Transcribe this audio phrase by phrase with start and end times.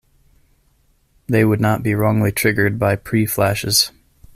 [1.27, 3.91] They would not be wrongly triggered by pre-flashes.